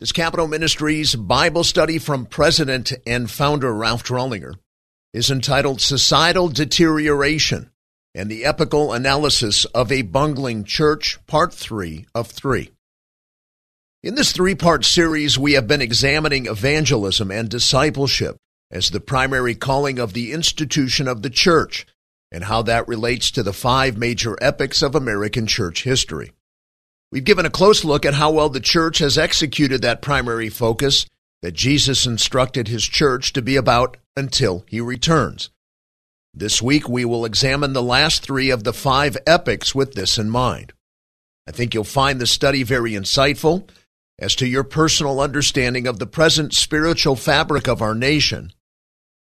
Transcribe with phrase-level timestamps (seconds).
[0.00, 4.54] This Capitol Ministries Bible study from President and founder Ralph Drollinger
[5.12, 7.70] is entitled Societal Deterioration
[8.12, 12.72] and the Epochal Analysis of a Bungling Church, Part 3 of 3.
[14.02, 18.36] In this three part series, we have been examining evangelism and discipleship
[18.72, 21.86] as the primary calling of the institution of the church
[22.32, 26.32] and how that relates to the five major epochs of American church history.
[27.12, 31.06] We've given a close look at how well the church has executed that primary focus
[31.42, 35.50] that Jesus instructed his church to be about until he returns.
[36.32, 40.30] This week, we will examine the last three of the five epochs with this in
[40.30, 40.72] mind.
[41.46, 43.68] I think you'll find the study very insightful
[44.18, 48.52] as to your personal understanding of the present spiritual fabric of our nation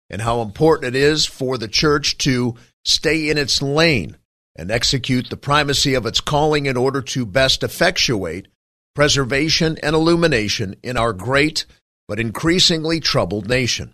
[0.09, 4.17] and how important it is for the church to stay in its lane
[4.59, 8.49] and execute the primacy of its calling in order to best effectuate
[8.93, 11.65] preservation and illumination in our great
[12.09, 13.93] but increasingly troubled nation.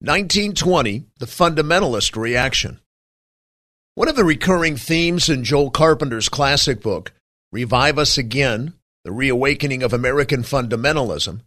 [0.00, 2.78] 1920, the fundamentalist reaction.
[3.94, 7.12] One of the recurring themes in Joel Carpenter's classic book,
[7.50, 8.74] Revive Us Again
[9.04, 11.40] The Reawakening of American Fundamentalism,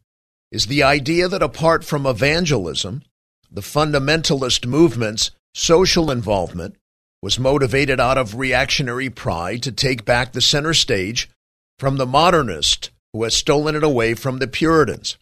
[0.51, 3.03] is the idea that apart from evangelism,
[3.51, 6.75] the fundamentalist movement's social involvement
[7.21, 11.29] was motivated out of reactionary pride to take back the center stage
[11.77, 15.17] from the modernist who has stolen it away from the Puritans.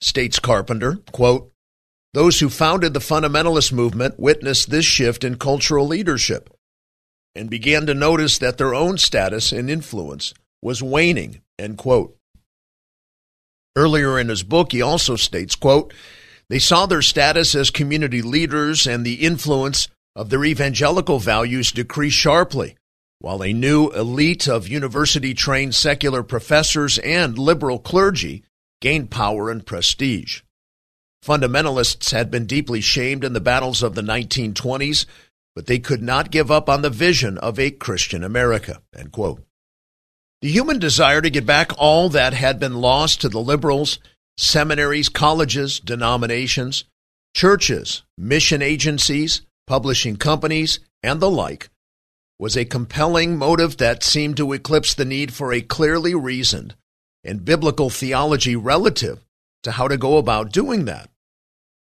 [0.00, 1.50] States Carpenter, quote,
[2.12, 6.50] those who founded the fundamentalist movement witnessed this shift in cultural leadership
[7.34, 12.16] and began to notice that their own status and influence was waning, end quote.
[13.76, 15.94] Earlier in his book, he also states, quote,
[16.48, 22.16] they saw their status as community leaders and the influence of their evangelical values decreased
[22.16, 22.76] sharply,
[23.20, 28.42] while a new elite of university trained secular professors and liberal clergy
[28.80, 30.42] gained power and prestige.
[31.24, 35.04] Fundamentalists had been deeply shamed in the battles of the 1920s,
[35.54, 38.80] but they could not give up on the vision of a Christian America.
[40.40, 43.98] The human desire to get back all that had been lost to the liberals,
[44.38, 46.84] seminaries, colleges, denominations,
[47.36, 51.70] churches, mission agencies, publishing companies, and the like,
[52.40, 56.74] was a compelling motive that seemed to eclipse the need for a clearly reasoned
[57.22, 59.24] and biblical theology relative
[59.62, 61.08] to how to go about doing that.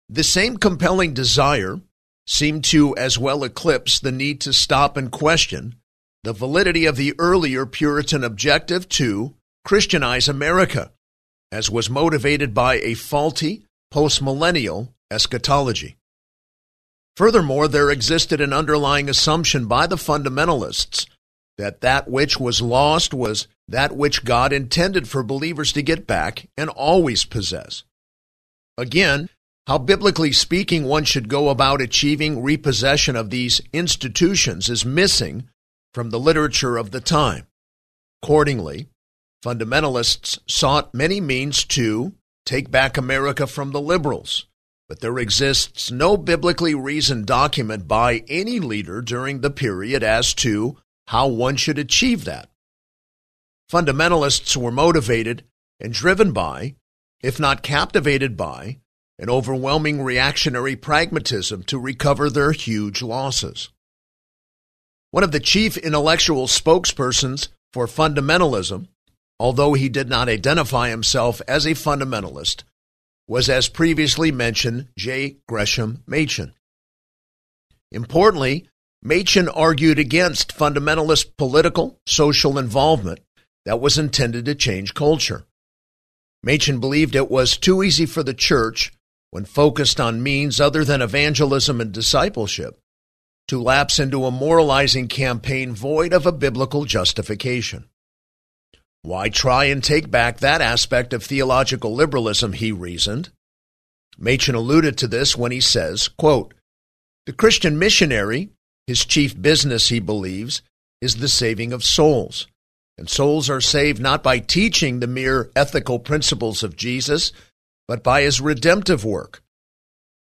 [0.07, 1.81] The same compelling desire
[2.27, 5.73] seemed to as well eclipse the need to stop and question
[6.23, 9.33] the validity of the earlier Puritan objective to
[9.65, 10.91] Christianize America,
[11.51, 15.97] as was motivated by a faulty postmillennial eschatology.
[17.17, 21.07] Furthermore, there existed an underlying assumption by the fundamentalists
[21.57, 26.47] that that which was lost was that which God intended for believers to get back
[26.57, 27.83] and always possess.
[28.77, 29.29] Again,
[29.67, 35.49] how biblically speaking one should go about achieving repossession of these institutions is missing
[35.93, 37.45] from the literature of the time.
[38.23, 38.87] Accordingly,
[39.43, 42.13] fundamentalists sought many means to
[42.45, 44.47] take back America from the liberals
[44.91, 50.77] but there exists no biblically reasoned document by any leader during the period as to
[51.07, 52.49] how one should achieve that.
[53.71, 55.45] Fundamentalists were motivated
[55.79, 56.75] and driven by,
[57.23, 58.79] if not captivated by,
[59.17, 63.69] an overwhelming reactionary pragmatism to recover their huge losses.
[65.11, 68.89] One of the chief intellectual spokespersons for fundamentalism,
[69.39, 72.65] although he did not identify himself as a fundamentalist,
[73.31, 75.37] was, as previously mentioned, J.
[75.47, 76.53] Gresham Machen.
[77.89, 78.67] Importantly,
[79.01, 83.21] Machen argued against fundamentalist political, social involvement
[83.63, 85.45] that was intended to change culture.
[86.43, 88.91] Machen believed it was too easy for the church,
[89.29, 92.81] when focused on means other than evangelism and discipleship,
[93.47, 97.87] to lapse into a moralizing campaign void of a biblical justification.
[99.03, 103.31] Why try and take back that aspect of theological liberalism, he reasoned.
[104.17, 106.53] Machen alluded to this when he says, quote,
[107.25, 108.49] The Christian missionary,
[108.85, 110.61] his chief business, he believes,
[111.01, 112.47] is the saving of souls.
[112.97, 117.31] And souls are saved not by teaching the mere ethical principles of Jesus,
[117.87, 119.41] but by his redemptive work.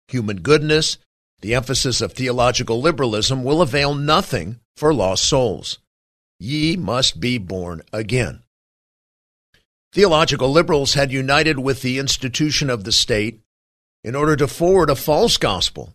[0.09, 0.99] Human goodness,
[1.41, 5.79] the emphasis of theological liberalism, will avail nothing for lost souls.
[6.39, 8.43] Ye must be born again.
[9.93, 13.41] Theological liberals had united with the institution of the state
[14.03, 15.93] in order to forward a false gospel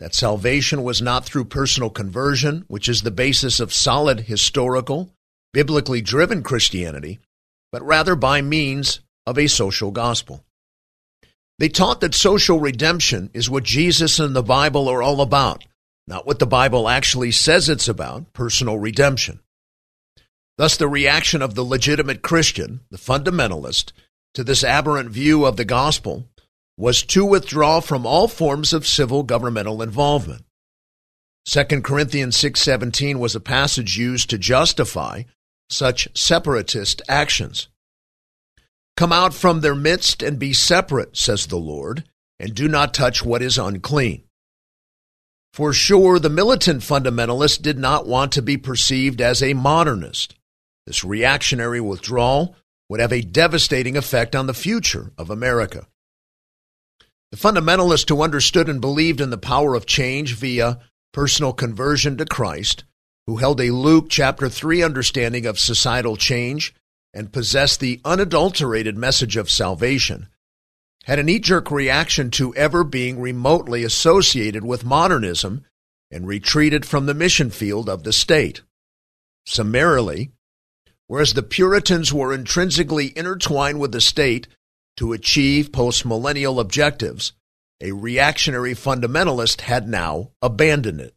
[0.00, 5.10] that salvation was not through personal conversion, which is the basis of solid historical,
[5.52, 7.20] biblically driven Christianity,
[7.72, 10.44] but rather by means of a social gospel.
[11.58, 15.64] They taught that social redemption is what Jesus and the Bible are all about,
[16.06, 19.40] not what the Bible actually says it's about, personal redemption.
[20.58, 23.92] Thus, the reaction of the legitimate Christian, the fundamentalist,
[24.34, 26.28] to this aberrant view of the gospel
[26.76, 30.44] was to withdraw from all forms of civil governmental involvement.
[31.46, 35.22] 2 Corinthians 6:17 was a passage used to justify
[35.70, 37.68] such separatist actions.
[38.96, 42.02] Come out from their midst and be separate, says the Lord,
[42.40, 44.24] and do not touch what is unclean.
[45.52, 50.34] For sure, the militant fundamentalist did not want to be perceived as a modernist.
[50.88, 52.56] This reactionary withdrawal
[52.88, 55.86] would have a devastating effect on the future of America.
[57.30, 60.78] The fundamentalists who understood and believed in the power of change via
[61.12, 62.84] personal conversion to Christ,
[63.26, 66.74] who held a Luke chapter 3 understanding of societal change
[67.12, 70.28] and possessed the unadulterated message of salvation,
[71.04, 75.66] had a knee jerk reaction to ever being remotely associated with modernism
[76.10, 78.62] and retreated from the mission field of the state.
[79.44, 80.32] Summarily,
[81.08, 84.46] whereas the Puritans were intrinsically intertwined with the state
[84.96, 87.32] to achieve postmillennial objectives,
[87.80, 91.14] a reactionary fundamentalist had now abandoned it.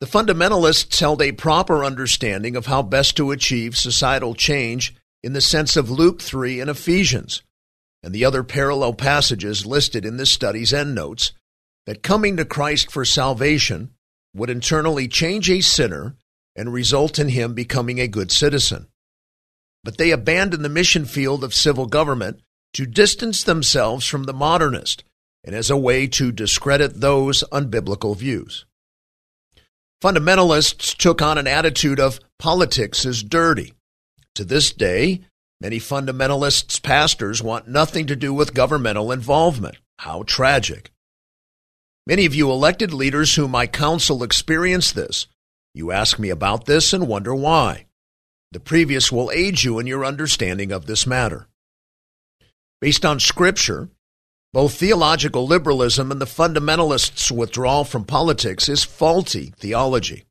[0.00, 5.40] The fundamentalists held a proper understanding of how best to achieve societal change in the
[5.40, 7.42] sense of Luke 3 and Ephesians,
[8.02, 11.32] and the other parallel passages listed in this study's endnotes,
[11.86, 13.94] that coming to Christ for salvation
[14.34, 16.16] would internally change a sinner
[16.56, 18.88] and result in him becoming a good citizen.
[19.82, 22.40] But they abandoned the mission field of civil government
[22.74, 25.04] to distance themselves from the modernist
[25.44, 28.64] and as a way to discredit those unbiblical views.
[30.02, 33.72] Fundamentalists took on an attitude of politics is dirty.
[34.34, 35.22] To this day,
[35.60, 39.76] many fundamentalists' pastors want nothing to do with governmental involvement.
[39.98, 40.90] How tragic.
[42.06, 45.26] Many of you elected leaders whom I counsel experience this.
[45.74, 47.86] You ask me about this and wonder why.
[48.52, 51.48] The previous will aid you in your understanding of this matter.
[52.80, 53.88] Based on Scripture,
[54.52, 60.24] both theological liberalism and the fundamentalists' withdrawal from politics is faulty theology.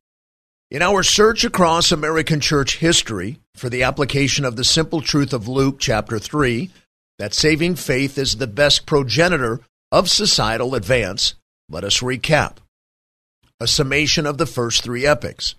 [0.70, 5.46] In our search across American church history for the application of the simple truth of
[5.46, 6.70] Luke chapter 3,
[7.18, 9.60] that saving faith is the best progenitor
[9.92, 11.34] of societal advance,
[11.68, 12.56] let us recap.
[13.60, 15.54] A summation of the first three epochs.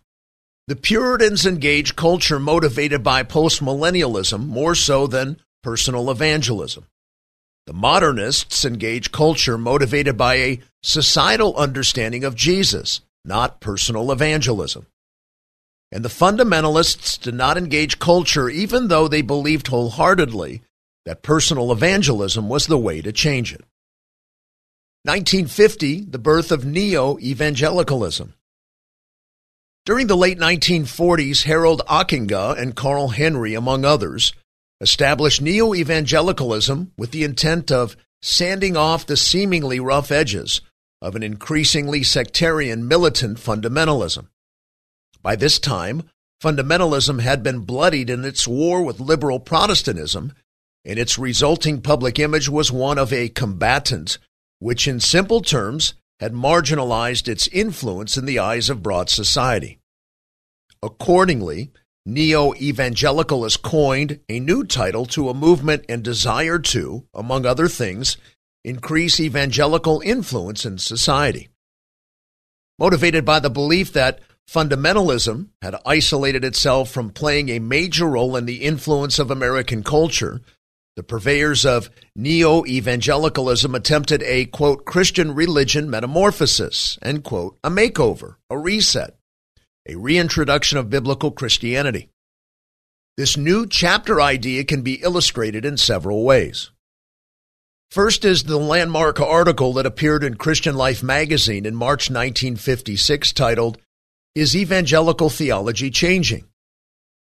[0.68, 6.86] The Puritans engaged culture motivated by postmillennialism more so than personal evangelism.
[7.68, 14.86] The modernists engage culture motivated by a societal understanding of Jesus, not personal evangelism.
[15.92, 20.62] And the fundamentalists did not engage culture even though they believed wholeheartedly
[21.06, 23.64] that personal evangelism was the way to change it.
[25.06, 28.34] 1950, the birth of neo evangelicalism.
[29.86, 34.34] During the late 1940s, Harold Ockenga and Carl Henry, among others,
[34.82, 40.62] established neo evangelicalism with the intent of sanding off the seemingly rough edges
[41.04, 44.26] of an increasingly sectarian militant fundamentalism.
[45.22, 46.10] By this time,
[46.42, 50.34] fundamentalism had been bloodied in its war with liberal Protestantism,
[50.84, 54.18] and its resulting public image was one of a combatant,
[54.66, 59.78] which in simple terms had marginalized its influence in the eyes of broad society.
[60.82, 61.70] Accordingly,
[62.04, 67.68] Neo evangelical has coined a new title to a movement and desire to, among other
[67.68, 68.18] things,
[68.64, 71.50] increase evangelical influence in society.
[72.80, 74.20] Motivated by the belief that
[74.50, 80.42] fundamentalism had isolated itself from playing a major role in the influence of American culture,
[80.96, 88.36] the purveyors of neo evangelicalism attempted a, quote, Christian religion metamorphosis, end quote, a makeover,
[88.50, 89.16] a reset
[89.88, 92.10] a reintroduction of biblical Christianity.
[93.18, 96.72] This new chapter idea can be illustrated in several ways.
[97.92, 103.78] First is the landmark article that appeared in Christian Life magazine in March 1956 titled,
[104.34, 106.46] Is Evangelical Theology Changing?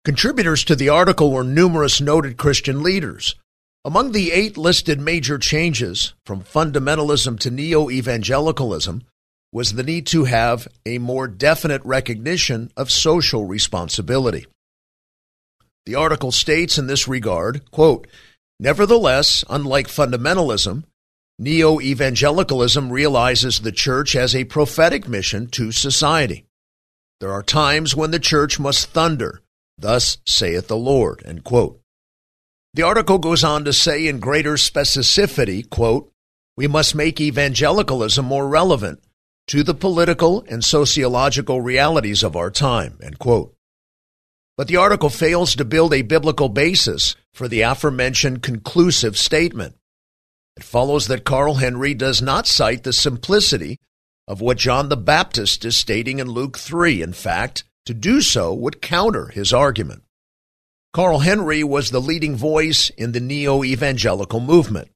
[0.03, 3.35] Contributors to the article were numerous noted Christian leaders.
[3.85, 9.03] Among the eight listed major changes, from fundamentalism to neo evangelicalism,
[9.51, 14.45] was the need to have a more definite recognition of social responsibility.
[15.85, 18.07] The article states in this regard, quote,
[18.59, 20.83] Nevertheless, unlike fundamentalism,
[21.39, 26.45] neo evangelicalism realizes the church has a prophetic mission to society.
[27.21, 29.41] There are times when the church must thunder,
[29.79, 31.23] Thus saith the Lord.
[31.25, 31.79] End quote.
[32.73, 36.11] The article goes on to say in greater specificity, quote,
[36.55, 39.01] we must make evangelicalism more relevant
[39.47, 43.55] to the political and sociological realities of our time, end quote.
[44.57, 49.75] But the article fails to build a biblical basis for the aforementioned conclusive statement.
[50.57, 53.77] It follows that Carl Henry does not cite the simplicity
[54.27, 57.01] of what John the Baptist is stating in Luke 3.
[57.01, 60.03] In fact, to do so would counter his argument.
[60.91, 64.89] Carl Henry was the leading voice in the neo evangelical movement.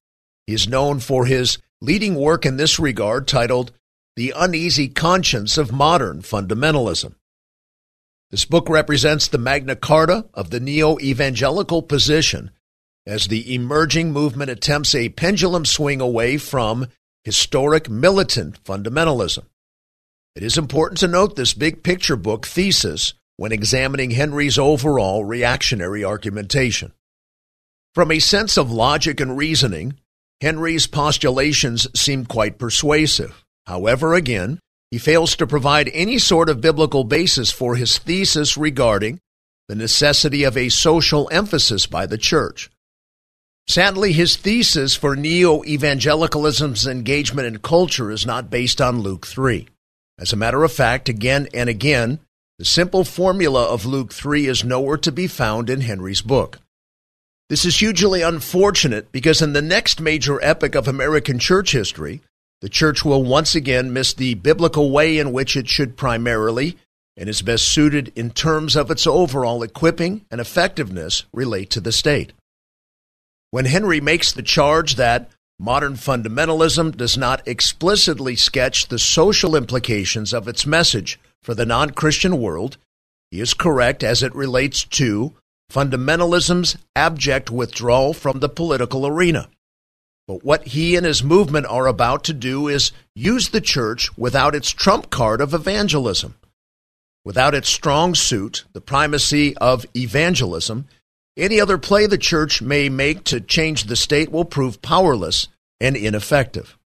[0.48, 3.72] He is known for his leading work in this regard titled
[4.16, 7.14] The Uneasy Conscience of Modern Fundamentalism.
[8.32, 12.50] This book represents the Magna Carta of the neo evangelical position
[13.06, 16.88] as the emerging movement attempts a pendulum swing away from
[17.24, 19.46] historic militant fundamentalism.
[20.36, 26.04] It is important to note this big picture book thesis when examining Henry's overall reactionary
[26.04, 26.94] argumentation.
[27.96, 29.96] From a sense of logic and reasoning,
[30.42, 33.44] Henry's postulations seem quite persuasive.
[33.66, 34.60] However, again,
[34.92, 39.20] he fails to provide any sort of biblical basis for his thesis regarding
[39.68, 42.70] the necessity of a social emphasis by the church.
[43.68, 49.68] Sadly, his thesis for neo evangelicalism's engagement in culture is not based on Luke 3.
[50.20, 52.20] As a matter of fact, again and again,
[52.60, 56.60] the simple formula of Luke 3 is nowhere to be found in Henry's book.
[57.50, 62.22] This is hugely unfortunate because in the next major epoch of American church history,
[62.62, 66.78] the church will once again miss the biblical way in which it should primarily
[67.18, 71.92] and is best suited in terms of its overall equipping and effectiveness relate to the
[71.92, 72.34] state.
[73.52, 75.30] When Henry makes the charge that
[75.60, 81.92] modern fundamentalism does not explicitly sketch the social implications of its message for the non
[81.92, 82.78] Christian world,
[83.30, 85.34] he is correct as it relates to
[85.72, 89.50] fundamentalism's abject withdrawal from the political arena.
[90.28, 94.56] But what he and his movement are about to do is use the church without
[94.56, 96.36] its trump card of evangelism.
[97.26, 100.88] Without its strong suit, the primacy of evangelism,
[101.36, 105.48] any other play the church may make to change the state will prove powerless
[105.82, 106.78] and ineffective.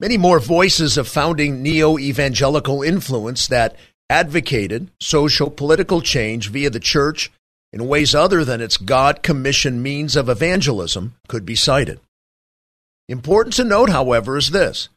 [0.00, 3.76] Many more voices of founding neo evangelical influence that
[4.08, 7.30] advocated social political change via the church
[7.70, 12.00] in ways other than its God commissioned means of evangelism could be cited.
[13.10, 14.88] Important to note, however, is this.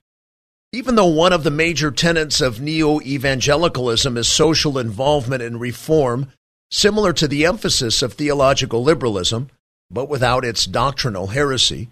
[0.71, 6.31] Even though one of the major tenets of neo evangelicalism is social involvement and reform,
[6.71, 9.49] similar to the emphasis of theological liberalism,
[9.91, 11.89] but without its doctrinal heresy,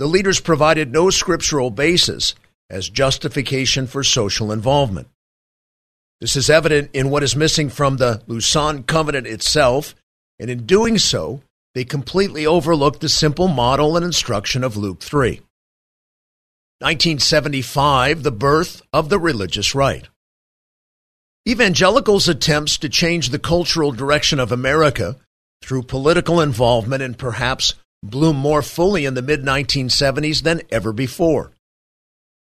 [0.00, 2.34] the leaders provided no scriptural basis
[2.70, 5.08] as justification for social involvement.
[6.22, 9.94] This is evident in what is missing from the Lausanne Covenant itself,
[10.38, 11.42] and in doing so,
[11.74, 15.32] they completely overlooked the simple model and instruction of Luke 3.
[16.78, 20.08] 1975, the birth of the religious right.
[21.46, 25.16] Evangelicals' attempts to change the cultural direction of America
[25.60, 31.52] through political involvement and perhaps bloom more fully in the mid 1970s than ever before.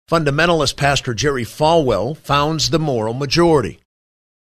[0.09, 3.79] Fundamentalist Pastor Jerry Falwell founds the moral majority.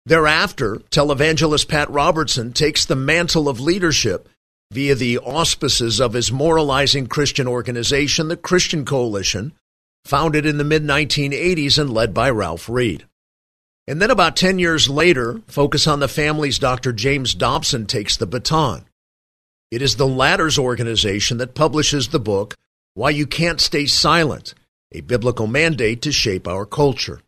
[0.04, 4.28] Thereafter, televangelist Pat Robertson takes the mantle of leadership
[4.72, 9.52] via the auspices of his moralizing Christian organization, the Christian Coalition,
[10.04, 13.04] founded in the mid 1980s and led by Ralph Reed.
[13.86, 16.92] And then about 10 years later, Focus on the Family's Dr.
[16.92, 18.84] James Dobson takes the baton.
[19.72, 22.58] It is the latter's organization that publishes the book,
[22.92, 24.52] Why You Can't Stay Silent,
[24.92, 27.22] a biblical mandate to shape our culture.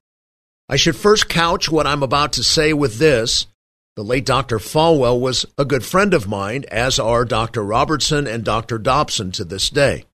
[0.69, 3.47] I should first couch what I'm about to say with this.
[3.97, 4.59] The late Dr.
[4.59, 7.65] Falwell was a good friend of mine, as are Dr.
[7.65, 8.77] Robertson and Dr.
[8.77, 10.05] Dobson to this day.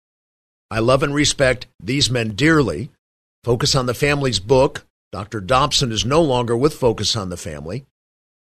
[0.71, 2.91] I love and respect these men dearly.
[3.43, 5.41] Focus on the Family's book, Dr.
[5.41, 7.87] Dobson is no longer with Focus on the Family,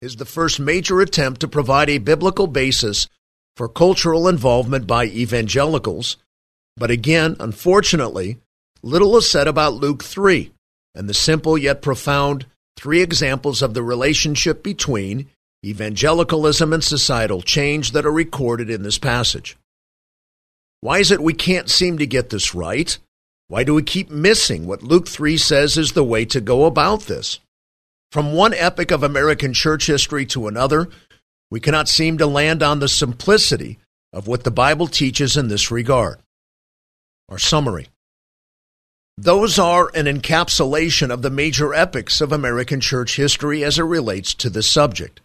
[0.02, 3.08] is the first major attempt to provide a biblical basis
[3.56, 6.18] for cultural involvement by evangelicals.
[6.78, 8.38] But again, unfortunately,
[8.84, 10.52] little is said about Luke 3
[10.94, 12.46] and the simple yet profound
[12.78, 15.30] three examples of the relationship between
[15.66, 19.58] evangelicalism and societal change that are recorded in this passage.
[20.82, 22.98] Why is it we can't seem to get this right?
[23.48, 27.02] Why do we keep missing what Luke 3 says is the way to go about
[27.02, 27.40] this?
[28.12, 30.90] From one epoch of American church history to another,
[31.52, 33.80] we cannot seem to land on the simplicity
[34.12, 36.20] of what the Bible teaches in this regard.
[37.30, 37.88] Our summary
[39.18, 44.34] those are an encapsulation of the major epochs of American church history as it relates
[44.34, 45.22] to this subject.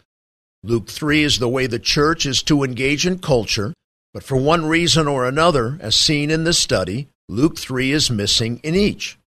[0.63, 3.75] Luke 3 is the way the church is to engage in culture
[4.13, 8.61] But for one reason or another, as seen in this study, Luke 3 is missing
[8.65, 9.19] in each.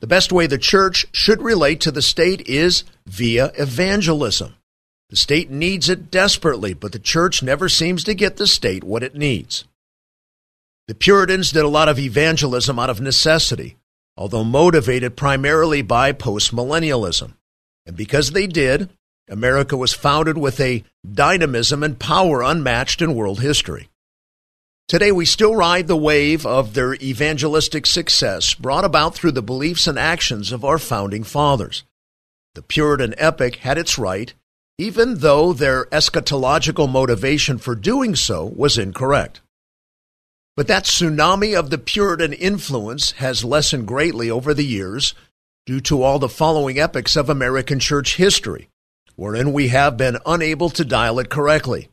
[0.00, 4.54] The best way the church should relate to the state is via evangelism.
[5.10, 9.02] The state needs it desperately, but the church never seems to get the state what
[9.02, 9.64] it needs.
[10.86, 13.76] The Puritans did a lot of evangelism out of necessity,
[14.16, 17.34] although motivated primarily by postmillennialism.
[17.86, 18.90] And because they did,
[19.30, 23.88] America was founded with a dynamism and power unmatched in world history.
[24.88, 29.86] Today, we still ride the wave of their evangelistic success brought about through the beliefs
[29.86, 31.84] and actions of our founding fathers.
[32.54, 34.32] The Puritan epoch had its right,
[34.78, 39.40] even though their eschatological motivation for doing so was incorrect.
[40.56, 45.14] But that tsunami of the Puritan influence has lessened greatly over the years
[45.66, 48.68] due to all the following epochs of American church history,
[49.16, 51.88] wherein we have been unable to dial it correctly.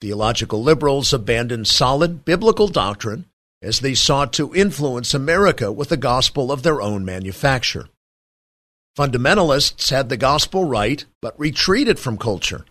[0.00, 3.26] Theological liberals abandoned solid biblical doctrine
[3.62, 7.88] as they sought to influence America with the gospel of their own manufacture.
[8.96, 12.64] Fundamentalists had the gospel right, but retreated from culture.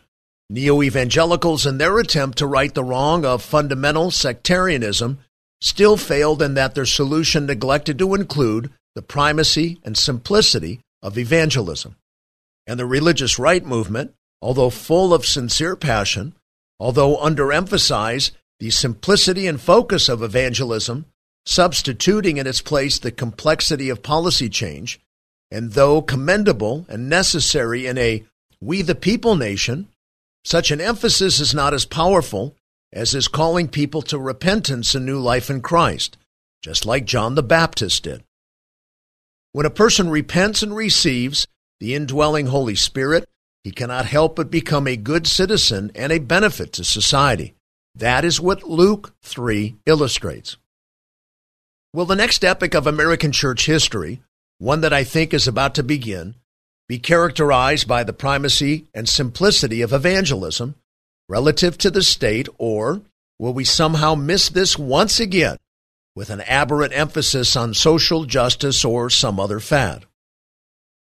[0.49, 5.19] Neo evangelicals, in their attempt to right the wrong of fundamental sectarianism,
[5.59, 11.95] still failed in that their solution neglected to include the primacy and simplicity of evangelism.
[12.67, 16.35] And the religious right movement, although full of sincere passion,
[16.79, 21.05] although underemphasize the simplicity and focus of evangelism,
[21.45, 24.99] substituting in its place the complexity of policy change,
[25.53, 28.23] and though commendable and necessary in a
[28.59, 29.87] we the people nation,
[30.43, 32.55] such an emphasis is not as powerful
[32.91, 36.17] as is calling people to repentance and new life in Christ,
[36.63, 38.23] just like John the Baptist did.
[39.51, 41.47] When a person repents and receives
[41.79, 43.29] the indwelling Holy Spirit,
[43.63, 47.53] he cannot help but become a good citizen and a benefit to society.
[47.93, 50.57] That is what Luke 3 illustrates.
[51.93, 54.19] Will the next epoch of American church history,
[54.63, 56.35] one that I think is about to begin,
[56.87, 60.75] be characterized by the primacy and simplicity of evangelism
[61.27, 63.01] relative to the state, or
[63.37, 65.57] will we somehow miss this once again
[66.15, 70.05] with an aberrant emphasis on social justice or some other fad?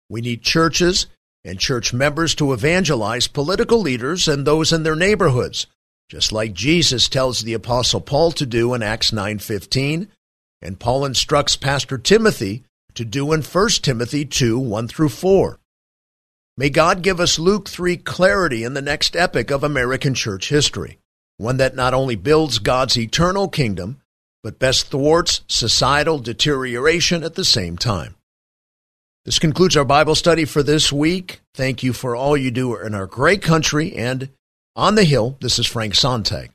[0.08, 1.06] We need churches
[1.44, 5.66] and church members to evangelize political leaders and those in their neighborhoods,
[6.08, 10.08] just like Jesus tells the apostle Paul to do in Acts 9:15,
[10.62, 15.58] and Paul instructs Pastor Timothy to do in 1 Timothy 2, 1 through 4.
[16.56, 20.98] May God give us Luke 3 clarity in the next epoch of American church history,
[21.38, 24.00] one that not only builds God's eternal kingdom,
[24.42, 28.14] but best thwarts societal deterioration at the same time.
[29.24, 31.40] This concludes our Bible study for this week.
[31.54, 34.30] Thank you for all you do in our great country and
[34.74, 35.36] on the Hill.
[35.40, 36.50] This is Frank Sontag.